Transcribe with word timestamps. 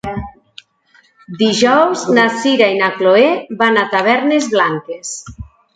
Dijous 1.41 2.07
na 2.19 2.25
Sira 2.41 2.73
i 2.77 2.81
na 2.81 2.91
Chloé 2.97 3.29
van 3.63 3.79
a 3.85 3.89
Tavernes 3.95 4.53
Blanques. 4.57 5.19